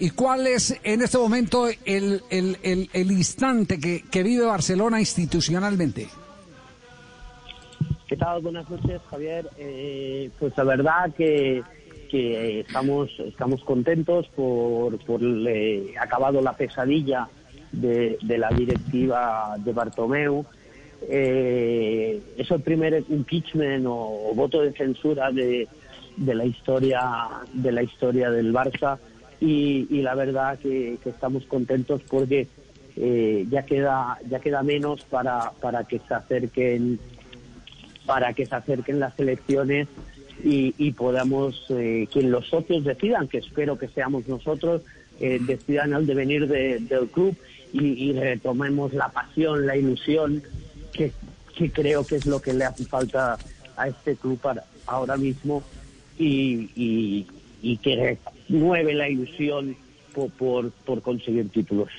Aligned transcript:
¿Y 0.00 0.10
cuál 0.10 0.46
es 0.46 0.80
en 0.82 1.02
este 1.02 1.18
momento 1.18 1.68
el, 1.84 2.22
el, 2.30 2.56
el, 2.90 3.12
instante 3.12 3.78
que, 3.78 4.02
que, 4.10 4.22
vive 4.22 4.46
Barcelona 4.46 4.98
institucionalmente? 4.98 6.08
¿Qué 8.08 8.16
tal? 8.16 8.40
Buenas 8.40 8.68
noches, 8.70 8.98
Javier. 9.10 9.46
Eh, 9.58 10.30
pues 10.38 10.56
la 10.56 10.64
verdad 10.64 11.12
que, 11.14 11.62
que 12.10 12.60
estamos, 12.60 13.10
estamos 13.26 13.62
contentos 13.62 14.26
por, 14.34 14.98
por 15.04 15.20
eh, 15.22 15.92
acabado 16.00 16.40
la 16.40 16.54
pesadilla 16.54 17.28
de, 17.70 18.16
de, 18.22 18.38
la 18.38 18.48
directiva 18.48 19.54
de 19.58 19.72
Bartomeu. 19.74 20.46
Eh, 21.10 22.22
es 22.38 22.50
el 22.50 22.62
primer 22.62 23.04
impeachment 23.10 23.84
o 23.86 24.32
voto 24.34 24.62
de 24.62 24.72
censura 24.72 25.30
de, 25.30 25.68
de 26.16 26.34
la 26.34 26.46
historia 26.46 27.02
de 27.52 27.70
la 27.70 27.82
historia 27.82 28.30
del 28.30 28.50
Barça 28.50 28.98
y, 29.40 30.02
la 30.02 30.14
verdad 30.14 30.58
que, 30.58 30.98
estamos 31.04 31.44
contentos 31.46 32.02
porque 32.08 32.46
eh, 32.96 33.46
ya 33.50 33.64
queda 33.64 34.18
ya 34.28 34.40
queda 34.40 34.62
menos 34.62 35.02
para, 35.04 35.52
para 35.60 35.84
que 35.84 36.00
se 36.06 36.14
acerquen 36.14 36.98
para 38.04 38.32
que 38.34 38.44
se 38.44 38.54
acerquen 38.54 39.00
las 39.00 39.18
elecciones 39.18 39.88
y, 40.42 40.92
podamos 40.92 41.66
eh, 41.68 42.08
que 42.10 42.22
los 42.22 42.48
socios 42.48 42.84
decidan 42.84 43.28
que 43.28 43.38
espero 43.38 43.78
que 43.78 43.88
seamos 43.88 44.26
nosotros 44.26 44.82
eh, 45.20 45.38
decidan 45.40 45.92
el 45.92 46.06
devenir 46.06 46.48
del 46.48 47.08
club 47.08 47.36
y, 47.72 48.12
retomemos 48.12 48.92
la 48.92 49.08
pasión 49.08 49.66
la 49.66 49.76
ilusión 49.76 50.42
que, 50.92 51.12
que 51.56 51.70
creo 51.70 52.04
que 52.04 52.16
es 52.16 52.26
lo 52.26 52.40
que 52.40 52.52
le 52.52 52.64
hace 52.64 52.84
falta 52.84 53.38
a 53.76 53.88
este 53.88 54.16
club 54.16 54.38
para 54.38 54.64
ahora 54.86 55.16
mismo 55.16 55.62
y, 56.18 56.70
y, 56.76 57.26
que 57.78 58.18
mueve 58.48 58.94
la 58.94 59.08
ilusión 59.08 59.76
por, 60.14 60.70
por, 60.70 61.02
conseguir 61.02 61.48
títulos. 61.50 61.90